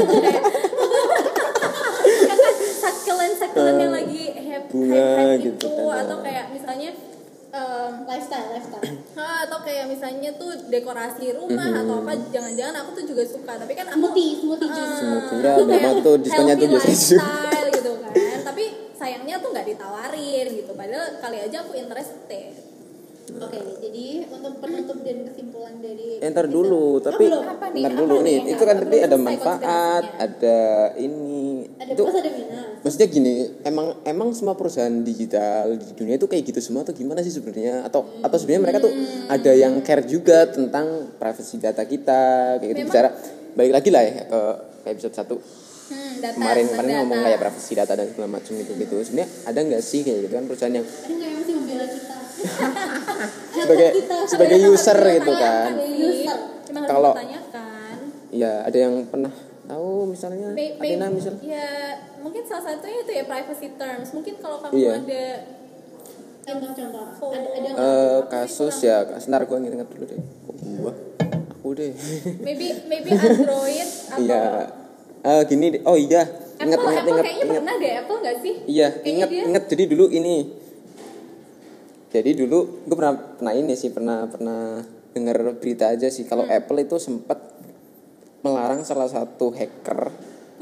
ya 2.23 3.15
kan 3.15 3.33
succulent 3.35 3.79
yang 3.79 3.93
lagi 3.93 4.23
hype 4.33 4.67
Bunga 4.69 5.11
gitu 5.39 5.67
itu 5.67 5.85
kan. 5.85 6.03
atau 6.03 6.17
kayak 6.21 6.45
misalnya 6.51 6.91
em, 7.51 7.93
lifestyle, 8.07 8.49
lifestyle. 8.51 8.85
ah, 9.21 9.45
atau 9.45 9.59
kayak 9.61 9.85
misalnya 9.87 10.31
tuh 10.33 10.51
dekorasi 10.69 11.35
rumah 11.35 11.69
Mhm. 11.69 11.81
atau 11.81 11.95
apa 12.01 12.13
jangan-jangan 12.31 12.75
aku 12.81 12.91
tuh 12.95 13.05
juga 13.05 13.23
suka 13.25 13.53
tapi 13.57 13.73
kan 13.73 13.87
aku 13.89 13.99
Smoothie, 13.99 14.31
smoothie 14.39 14.71
juice. 14.71 14.95
Smoothie, 14.97 15.39
ya, 15.39 15.53
memang 15.59 15.69
kayak 15.69 15.95
tuh 16.01 16.15
diskonnya 16.19 16.55
tuh 16.55 16.61
healthy 16.65 16.77
biasanya 16.79 16.97
juga. 16.97 17.19
lifestyle 17.19 17.69
gitu 17.73 17.91
kan 17.99 18.13
tapi 18.43 18.65
sayangnya 19.03 19.37
tuh 19.37 19.51
nggak 19.51 19.67
ditawarin 19.67 20.47
gitu 20.55 20.73
padahal 20.73 21.19
kali 21.19 21.39
aja 21.41 21.57
aku 21.61 21.75
interested 21.75 22.55
Oke, 23.33 23.57
jadi 23.81 24.29
untuk 24.29 24.61
penutup 24.61 24.99
dan 25.01 25.25
kesimpulan 25.25 25.81
dari 25.81 26.21
Eh, 26.21 26.29
ntar 26.29 26.45
dulu, 26.47 27.01
tapi. 27.01 27.33
Apa 27.33 27.73
nih? 27.73 27.81
ntar 27.81 27.93
Apa 27.95 28.01
dulu 28.03 28.17
nih? 28.21 28.39
itu 28.45 28.61
kan 28.61 28.77
tadi 28.77 28.99
ada 29.01 29.17
manfaat, 29.17 30.05
ada 30.21 30.59
ini, 30.99 31.65
ada 31.73 31.97
itu 31.97 32.03
plus 32.03 32.13
ada 32.15 32.29
minus. 32.29 32.67
maksudnya 32.83 33.09
gini, 33.09 33.35
emang 33.63 33.97
emang 34.05 34.37
semua 34.37 34.53
perusahaan 34.53 34.93
digital 35.01 35.73
di 35.73 35.97
dunia 35.97 36.21
itu 36.21 36.29
kayak 36.29 36.45
gitu 36.45 36.61
semua 36.61 36.85
atau 36.85 36.93
gimana 36.93 37.25
sih 37.25 37.33
sebenarnya? 37.33 37.81
Atau 37.83 38.05
atau 38.21 38.37
sebenarnya 38.37 38.63
mereka 38.63 38.79
tuh 38.85 38.93
ada 39.27 39.53
yang 39.55 39.81
care 39.81 40.05
juga 40.05 40.45
tentang 40.45 40.87
privacy 41.17 41.57
data 41.57 41.83
kita, 41.83 42.23
kayak 42.61 42.69
gitu 42.69 42.77
Memang- 42.77 42.91
bicara. 42.91 43.09
Balik 43.55 43.73
lagi 43.73 43.89
lah 43.89 44.03
ya 44.03 44.23
ke 44.29 44.41
ke 44.83 44.89
episode 44.91 45.15
satu 45.15 45.37
hmm, 45.93 46.13
data 46.19 46.35
kemarin 46.35 46.65
kemarin 46.67 46.89
data. 46.89 46.99
ngomong 46.99 47.21
kayak 47.21 47.39
privacy 47.39 47.73
data 47.75 47.93
dan 47.93 48.07
segala 48.09 48.29
macam 48.33 48.53
gitu 48.55 48.73
gitu. 48.75 48.95
Sebenarnya 48.99 49.29
ada 49.45 49.59
nggak 49.63 49.83
sih 49.83 50.01
kayak 50.01 50.19
gitu 50.23 50.33
kan 50.33 50.45
perusahaan 50.45 50.73
yang 50.73 50.87
Ada 50.87 51.13
nggak 51.13 51.29
yang 51.29 51.39
masih 51.39 51.55
membela 51.55 51.87
kita? 51.87 52.17
sebagai 53.55 53.89
kita 53.95 54.17
sebagai 54.27 54.59
user 54.65 54.99
gitu 55.15 55.33
kan? 55.35 55.69
User. 55.79 56.39
Kalau- 56.83 57.15
ditanyakan 57.15 57.97
Ya 58.33 58.65
ada 58.65 58.79
yang 58.79 59.05
pernah 59.07 59.29
tahu 59.63 60.09
misalnya 60.09 60.51
may- 60.51 60.73
Athena 60.75 61.07
misal 61.07 61.37
ya 61.39 61.69
mungkin 62.19 62.43
salah 62.43 62.65
satunya 62.67 62.99
itu 62.99 63.13
ya 63.13 63.25
privacy 63.25 63.69
terms 63.73 64.09
mungkin 64.11 64.35
kalau 64.37 64.57
kamu 64.59 64.73
Iya. 64.75 64.93
ada 64.99 65.25
Contoh-contoh. 66.43 67.05
info 67.07 67.27
Ada 67.31 67.49
ada? 67.55 67.69
Eh, 67.71 68.19
kasus 68.27 68.75
ya 68.83 68.97
sebentar 69.15 69.45
gue 69.45 69.57
inget 69.63 69.87
dulu 69.87 70.05
deh 70.05 70.21
gua 70.75 70.93
aku 71.53 71.69
deh 71.73 71.93
maybe 72.41 72.67
maybe 72.85 73.11
android 73.13 73.89
atau 74.09 74.19
iya 74.19 74.43
Eh, 75.23 75.43
gini 75.47 75.67
oh 75.83 75.95
iya. 75.95 76.27
Inget 76.59 76.79
Apple, 76.79 76.91
inget 76.91 76.99
Apple 76.99 77.11
inget 77.13 77.25
kayaknya 77.25 77.45
inget 77.45 77.57
pernah 77.57 77.75
deh 77.75 77.93
Apple 77.97 78.19
nggak 78.19 78.37
sih? 78.39 78.55
Iya 78.67 78.89
Kayaknya 78.91 79.07
inget 79.09 79.29
dia- 79.31 79.47
inget 79.47 79.65
jadi 79.69 79.85
dulu 79.87 80.05
ini. 80.11 80.37
Jadi 82.13 82.31
dulu 82.37 82.59
gue 82.85 82.97
pernah 82.97 83.15
pernah 83.17 83.55
ini 83.55 83.73
sih 83.73 83.89
pernah 83.89 84.27
pernah 84.27 84.83
dengar 85.13 85.37
berita 85.57 85.89
aja 85.89 86.09
sih 86.09 86.25
kalau 86.25 86.45
Hmm. 86.45 86.55
Apple 86.55 86.79
itu 86.81 86.97
sempat 86.99 87.39
melarang 88.43 88.83
salah 88.83 89.07
satu 89.07 89.49
hacker 89.51 90.11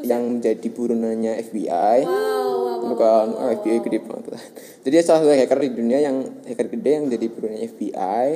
yang 0.00 0.24
menjadi 0.30 0.64
buronannya 0.66 1.36
FBI 1.42 1.98
wow 2.02 2.08
wow, 2.08 2.48
wow. 2.56 2.88
bukan 2.88 3.26
oh, 3.34 3.48
FBI 3.54 3.78
gede 3.82 3.98
banget. 4.00 4.36
Jadi 4.80 4.94
salah 5.00 5.20
satu 5.20 5.32
hacker 5.32 5.58
di 5.60 5.70
dunia 5.74 5.98
yang 5.98 6.16
hacker 6.44 6.68
gede 6.68 6.90
yang 6.94 7.06
jadi 7.08 7.26
burunya 7.28 7.60
FBI 7.66 8.26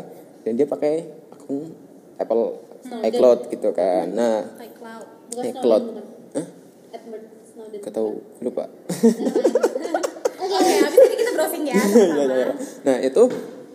dan 0.42 0.52
dia 0.54 0.64
pakai 0.64 0.94
akun 1.30 1.68
Apple 2.16 2.44
iCloud 2.84 3.48
gitu 3.48 3.70
kan. 3.72 4.06
Nah 4.08 4.56
iCloud. 4.58 5.84
Bukan? 5.84 6.13
Edward 7.04 7.24
Snowden. 7.44 7.78
Gak 7.84 7.92
tau 7.92 8.08
lupa. 8.40 8.64
Oke 10.44 10.72
habis 10.80 10.98
ini 11.00 11.16
kita 11.16 11.32
browsing 11.32 11.64
ya 11.68 11.74
sama-sama. 11.84 12.52
nah 12.84 12.96
itu 13.00 13.22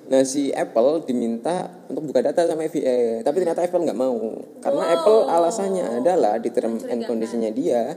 nah 0.10 0.22
si 0.26 0.50
Apple 0.50 1.06
diminta 1.06 1.70
untuk 1.86 2.10
buka 2.10 2.26
data 2.26 2.42
sama 2.46 2.66
FBI 2.66 3.22
tapi 3.22 3.36
ternyata 3.42 3.62
Apple 3.62 3.86
nggak 3.86 4.00
mau. 4.00 4.18
Karena 4.58 4.84
Wow. 4.86 4.96
Apple 4.98 5.20
alasannya 5.30 5.86
adalah 6.02 6.42
di 6.42 6.50
term 6.50 6.82
and 6.90 7.06
conditionnya 7.06 7.54
dia 7.54 7.94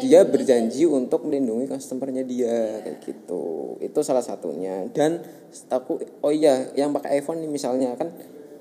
dia 0.00 0.20
berjanji 0.20 0.84
untuk 0.84 1.24
melindungi 1.24 1.64
customernya 1.64 2.24
dia 2.24 2.80
kayak 2.84 3.00
gitu. 3.04 3.76
Itu 3.80 4.04
salah 4.04 4.20
satunya. 4.20 4.84
Dan 4.92 5.24
aku 5.72 5.96
oh 6.20 6.32
iya 6.32 6.68
yang 6.76 6.92
pakai 6.92 7.20
iPhone 7.20 7.40
nih 7.40 7.48
misalnya 7.48 7.96
kan 7.96 8.12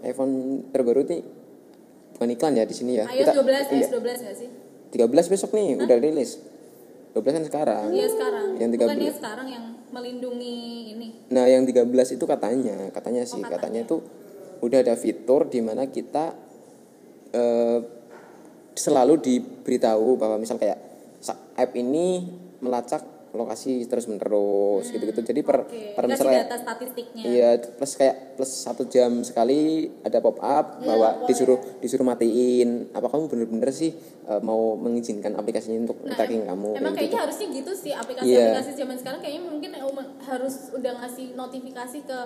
iPhone 0.03 0.63
terbaru 0.71 1.03
nih 1.03 1.19
bukan 2.15 2.29
iklan 2.31 2.55
ya 2.55 2.63
di 2.63 2.75
sini 2.75 2.95
ya. 2.95 3.05
iOS 3.11 3.43
12 3.43 3.43
iya, 3.75 3.85
iOS 3.85 3.91
12 3.91 4.23
nggak 4.23 4.35
sih 4.39 4.49
13 4.93 5.33
besok 5.33 5.51
nih 5.53 5.79
udah 5.79 5.97
rilis. 5.99 6.39
12 7.15 7.23
kan 7.33 7.43
sekarang. 7.49 7.87
Iya 7.91 8.07
sekarang. 8.13 8.47
Yang 8.61 8.69
bukan 8.77 8.87
13 8.87 9.01
yang 9.01 9.17
sekarang 9.17 9.47
yang 9.49 9.65
melindungi 9.89 10.55
ini. 10.93 11.07
Nah, 11.33 11.45
yang 11.49 11.63
13 11.65 11.87
itu 12.13 12.25
katanya, 12.27 12.91
katanya 12.93 13.23
sih, 13.25 13.39
Oh, 13.39 13.47
katanya. 13.47 13.57
katanya 13.57 13.79
itu 13.87 13.97
udah 14.61 14.79
ada 14.83 14.95
fitur 14.97 15.49
di 15.49 15.59
mana 15.61 15.89
kita 15.89 16.33
eh, 17.33 17.79
selalu 18.77 19.19
diberitahu 19.19 20.15
bahwa 20.21 20.37
misal 20.37 20.61
kayak 20.61 20.77
app 21.57 21.71
ini 21.73 22.29
melacak 22.61 23.01
lokasi 23.31 23.83
terus 23.83 24.05
menerus 24.05 24.87
gitu-gitu. 24.87 25.19
Jadi 25.21 25.41
per 25.41 25.57
Hmm, 25.59 25.67
oke 25.67 25.93
per 25.93 26.03
misalnya 26.07 26.41
data 26.43 26.57
statistiknya 26.57 27.23
Iya, 27.23 27.49
plus 27.73 27.93
kayak 27.93 28.15
plus 28.33 28.51
satu 28.53 28.85
jam 28.85 29.19
sekali 29.21 29.59
ada 30.01 30.19
pop 30.19 30.37
up 30.37 30.79
Iya, 30.79 30.85
bahwa 30.85 31.09
boleh. 31.15 31.27
disuruh 31.27 31.59
disuruh 31.77 32.03
matiin. 32.03 32.91
Apa 32.91 33.07
kamu 33.07 33.23
bener-bener 33.27 33.69
sih 33.69 33.91
eh, 34.23 34.41
mau 34.41 34.75
mengizinkan 34.75 35.33
aplikasinya 35.33 35.83
untuk 35.83 35.97
Nah, 36.01 36.13
tracking 36.13 36.43
kamu? 36.43 36.69
Emang 36.73 36.93
kayak 36.93 37.07
gitu. 37.07 37.15
kayaknya 37.15 37.19
harusnya 37.21 37.47
gitu 37.53 37.71
sih 37.73 37.89
Iya. 37.89 38.01
aplikasi-aplikasi 38.01 38.71
zaman 38.75 38.95
sekarang 38.95 39.19
kayaknya 39.19 39.43
mungkin 39.43 39.71
um- 39.77 40.13
harus 40.21 40.55
udah 40.71 40.93
ngasih 40.97 41.33
notifikasi 41.33 41.99
ke 42.03 42.17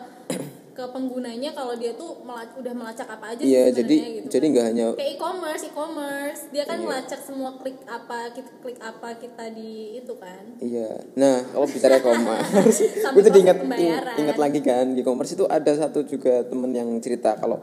ke 0.71 0.83
penggunanya 0.87 1.51
kalau 1.51 1.75
dia 1.75 1.91
tuh 1.91 2.21
mela- 2.21 2.47
udah 2.53 2.71
melacak 2.71 3.03
apa 3.05 3.25
aja 3.29 3.39
sih 3.39 3.51
Iya, 3.51 3.63
sebenarnya 3.65 3.75
jadi 3.77 3.95
gitu 3.99 4.27
jadi 4.29 4.39
kan. 4.41 4.51
nggak 4.51 4.65
hanya 4.65 4.85
kayak 4.93 5.11
e-commerce 5.11 5.63
e-commerce 5.65 6.41
dia 6.47 6.63
kan 6.63 6.77
Iya. 6.77 6.85
melacak 6.87 7.19
semua 7.19 7.49
klik 7.53 7.77
apa 7.83 8.19
kita 8.31 8.51
klik 8.57 8.79
apa 8.79 9.09
kita 9.15 9.43
di 9.51 9.71
itu 9.97 10.13
kan 10.15 10.43
Iya. 10.57 10.89
Nah, 11.13 11.35
kalau 11.45 11.67
bicara 11.67 11.93
e-commerce, 11.99 12.77
gue 12.87 13.21
jadi 13.21 13.39
proses 13.43 14.17
ingat 14.17 14.37
lagi 14.37 14.59
kan 14.61 14.85
di 14.91 15.01
e-commerce 15.01 15.31
itu 15.33 15.43
ada 15.45 15.71
satu 15.73 15.99
juga 16.03 16.39
temen 16.41 16.71
yang 16.71 16.87
cerita 16.97 17.35
kalau 17.35 17.59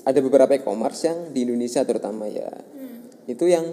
ada 0.00 0.18
beberapa 0.18 0.52
e-commerce 0.54 1.04
yang 1.04 1.28
di 1.28 1.44
Indonesia 1.44 1.84
terutama 1.84 2.24
ya. 2.24 2.48
Itu 3.24 3.44
yang 3.44 3.68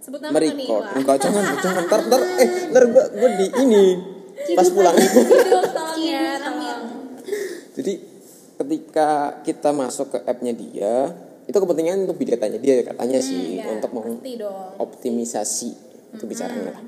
sebut 0.00 0.18
nama 0.18 0.34
nggak 0.34 0.42
nih 0.44 0.66
merecord. 0.66 0.82
Wah. 0.82 0.94
Enggak 0.94 1.16
jangan 1.20 1.44
jangan 1.58 1.82
ntar 1.86 2.00
ntar 2.04 2.20
eh 2.36 2.48
ntar 2.68 2.82
gue 2.84 3.04
gue 3.12 3.30
di 3.36 3.46
ini 3.60 3.84
pas 4.58 4.66
pulang. 4.66 4.96
Tolong 4.98 5.98
ya 6.00 6.42
tolong 6.42 7.03
Jadi 7.74 7.92
ketika 8.56 9.08
kita 9.42 9.70
masuk 9.70 10.06
ke 10.10 10.18
app-nya 10.22 10.52
dia, 10.52 11.10
itu 11.44 11.52
kepentingan 11.52 12.06
untuk 12.06 12.16
big 12.16 12.30
datanya 12.30 12.56
dia 12.56 12.80
katanya 12.82 13.18
sih 13.18 13.58
ya, 13.58 13.68
untuk 13.68 13.90
mengoptimisasi 13.92 15.70
itu 16.14 16.24
bicaranya 16.24 16.72
lah. 16.72 16.82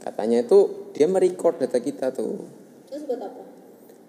Katanya 0.00 0.40
itu 0.40 0.58
dia 0.92 1.06
merecord 1.06 1.56
data 1.58 1.78
kita 1.78 2.08
tuh. 2.10 2.44
Terus 2.88 3.04
buat 3.04 3.20
apa? 3.20 3.42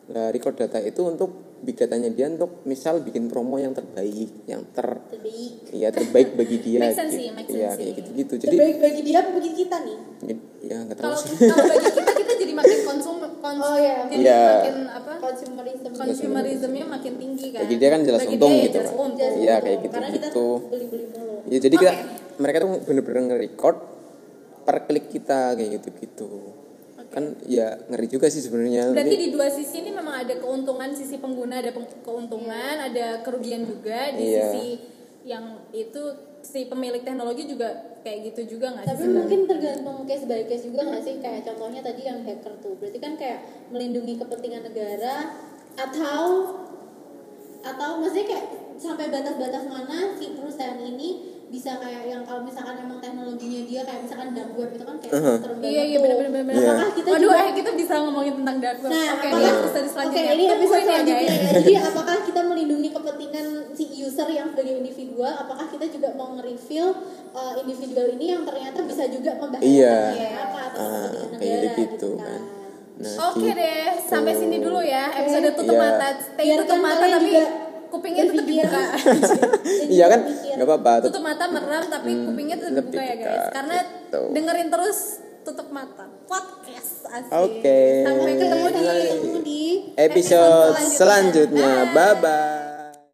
Nah, 0.05 0.29
record 0.29 0.53
data 0.55 0.77
itu 0.79 1.01
untuk 1.01 1.33
big 1.59 1.75
datanya 1.75 2.07
dia 2.07 2.29
untuk 2.29 2.61
misal 2.63 3.01
bikin 3.01 3.25
promo 3.25 3.57
yang 3.57 3.73
terbaik, 3.73 4.29
yang 4.45 4.61
ter 4.69 5.01
Terbaik. 5.09 5.65
iya 5.73 5.89
terbaik 5.89 6.37
bagi 6.37 6.57
dia. 6.61 6.79
Make 6.83 6.93
sense 6.93 7.09
gitu. 7.09 7.17
sih, 7.17 7.27
make 7.31 7.49
Iya, 7.49 7.57
sense 7.67 7.75
kayak 7.75 7.89
sih. 7.89 7.97
gitu-gitu. 7.97 8.33
Jadi 8.37 8.55
Terbaik 8.55 8.77
bagi 8.79 9.01
dia 9.01 9.17
apa 9.19 9.29
bagi 9.33 9.51
kita 9.53 9.77
nih? 9.81 9.97
ya 10.65 10.81
nggak 10.81 10.97
tahu 10.97 11.05
kalau 11.05 11.17
sih. 11.21 11.37
kalau 11.45 11.65
bagi 11.69 11.89
kita 11.91 12.11
kita 12.17 12.33
jadi 12.35 12.53
makin 12.55 12.79
konsum 12.83 13.15
konsum 13.21 13.61
Oh, 13.61 13.77
iya. 13.77 13.97
jadi 14.09 14.17
Iya. 14.19 14.41
makin 14.51 14.75
apa 14.89 15.11
Consumerism. 15.21 15.84
Konsumerismnya 15.95 16.85
makin 16.85 17.13
tinggi 17.15 17.47
kan 17.49 17.61
Bagi 17.63 17.75
dia 17.75 17.89
kan 17.89 18.01
jelas 18.01 18.21
Bagi 18.21 18.33
untung 18.33 18.51
dia 18.51 18.57
ya 18.57 18.63
gitu 18.63 18.75
jelas 18.75 18.87
kan. 18.87 18.99
untung. 19.01 19.33
Iya, 19.35 19.55
kayak 19.57 19.77
Karena 19.85 20.09
kita 20.09 20.27
gitu-gitu. 20.27 20.47
beli-beli 20.67 21.05
mulu. 21.09 21.35
Ya 21.45 21.57
jadi 21.59 21.75
kita 21.75 21.91
mereka 22.35 22.57
tuh 22.59 22.69
bener-bener 22.81 23.21
nge-record 23.27 23.77
per 24.61 24.77
klik 24.83 25.05
kita 25.09 25.39
kayak 25.53 25.69
gitu-gitu. 25.75 26.29
Kan 27.07 27.23
ya 27.45 27.79
ngeri 27.85 28.07
juga 28.07 28.27
sih 28.27 28.39
sebenarnya. 28.39 28.91
Berarti 28.91 29.15
di 29.15 29.29
dua 29.29 29.47
sisi 29.47 29.79
ini 29.79 29.89
memang 29.89 30.21
ada 30.21 30.35
keuntungan 30.35 30.91
sisi 30.91 31.15
pengguna 31.15 31.59
ada 31.59 31.71
keuntungan, 32.01 32.75
ada 32.77 33.21
kerugian 33.21 33.63
juga 33.63 34.11
di 34.11 34.23
Iya. 34.29 34.51
sisi 34.51 34.67
yang 35.23 35.45
itu 35.71 36.01
si 36.41 36.65
pemilik 36.65 37.01
teknologi 37.01 37.47
juga 37.47 37.73
kayak 38.01 38.29
gitu 38.29 38.55
juga 38.55 38.69
nggak 38.69 38.85
Tapi 38.85 39.01
sih? 39.01 39.09
mungkin 39.09 39.39
tergantung 39.47 39.97
case 40.05 40.29
by 40.29 40.45
case 40.45 40.61
juga 40.61 40.85
nggak 40.85 41.01
sih 41.01 41.17
kayak 41.17 41.41
contohnya 41.43 41.81
tadi 41.81 42.01
yang 42.03 42.21
hacker 42.21 42.53
tuh 42.59 42.77
berarti 42.77 42.99
kan 42.99 43.17
kayak 43.17 43.41
melindungi 43.71 44.13
kepentingan 44.15 44.61
negara 44.61 45.33
atau 45.75 46.23
atau 47.61 47.89
maksudnya 47.97 48.25
kayak 48.27 48.45
sampai 48.75 49.07
batas-batas 49.07 49.63
mana 49.65 50.13
si 50.13 50.31
perusahaan 50.31 50.77
ini 50.77 51.09
bisa 51.45 51.77
kayak 51.77 52.03
yang 52.05 52.21
kalau 52.21 52.41
misalkan 52.41 52.75
emang 52.75 52.97
teknologinya 52.97 53.61
dia 53.63 53.81
kayak 53.81 54.01
misalkan 54.01 54.33
dark 54.33 54.51
web 54.53 54.69
itu 54.71 54.83
kan 54.83 54.97
kayak 54.97 55.13
Uh-huh. 55.15 55.37
serem 55.37 55.57
Iya 55.61 55.83
iya 55.85 55.97
benar 55.99 56.17
benar 56.19 56.31
benar. 56.35 56.53
Iya. 56.53 56.67
Apakah 56.67 56.89
kita 56.91 57.07
Waduh, 57.07 57.21
juga 57.23 57.37
eh, 57.39 57.53
kita 57.53 57.71
bisa 57.73 57.93
ngomongin 58.01 58.33
tentang 58.35 58.57
dark 58.59 58.79
web. 58.79 58.89
Nah, 58.89 58.97
Oke, 59.05 59.13
apakah- 59.15 59.31
ini 59.31 59.45
episode 59.47 59.87
selanjutnya. 59.87 60.23
Oke, 60.25 60.35
ini 60.35 60.45
episode 60.49 60.75
ya, 60.75 60.85
selanjutnya 60.85 61.29
ya. 61.29 61.51
Jadi 61.55 61.73
apakah 61.79 62.17
kita 62.21 62.41
melindungi 62.43 62.89
kepentingan 62.91 63.45
si 63.71 63.83
user 63.95 64.27
yang 64.29 64.47
sebagai 64.51 64.73
individual 64.75 65.33
apakah 65.37 65.65
kita 65.65 65.85
juga 65.87 66.07
mau 66.13 66.29
nge-reveal 66.33 66.87
uh, 67.31 67.53
individual 67.57 68.07
ini 68.11 68.25
yang 68.27 68.43
ternyata 68.43 68.79
bisa 68.83 69.03
juga 69.07 69.31
membahayakan 69.37 69.69
Iya. 69.69 69.95
apa 70.43 70.59
atau 70.65 70.77
Ah, 70.77 71.07
kepentingan 71.07 71.39
kayak 71.39 71.55
negara 71.55 71.77
gitu 71.77 71.81
gitu 71.87 72.09
kan. 72.15 72.25
kan. 72.27 72.41
Nah, 72.95 73.27
Oke 73.27 73.43
gitu. 73.43 73.59
deh, 73.59 73.85
sampai 74.01 74.33
sini 74.33 74.57
dulu 74.57 74.79
ya 74.79 75.11
episode 75.13 75.51
tutup 75.53 75.75
Iya. 75.75 75.83
mata. 75.83 76.07
Stay 76.15 76.45
Biarkan 76.45 76.63
tutup 76.63 76.79
mata 76.79 77.05
tapi 77.05 77.27
juga 77.27 77.43
kupingnya 77.85 78.23
tetap 78.25 78.45
dibuka. 78.45 78.81
Iya 79.95 80.05
kan? 80.07 80.19
Gak 80.55 80.65
apa-apa. 80.65 80.93
tutup 81.03 81.21
mata 81.21 81.43
merem 81.47 81.83
tapi 81.85 82.11
kupingnya 82.23 82.55
tetap 82.55 82.85
dibuka 82.85 83.03
ya 83.03 83.15
guys. 83.19 83.45
Karena 83.51 83.77
gitu. 83.83 84.21
dengerin 84.31 84.69
terus 84.71 84.99
tutup 85.43 85.67
mata. 85.69 86.07
Podcast 86.25 87.05
asik. 87.05 87.31
Oke. 87.35 87.79
Sampai 88.01 88.33
ketemu 88.33 88.65
di 88.65 88.79
ketemu 88.79 89.39
di 89.43 89.61
Episode 89.93 90.75
selanjutnya. 90.87 90.95
selanjutnya. 90.95 91.71
Bye 91.91 92.15
bye. 92.17 92.64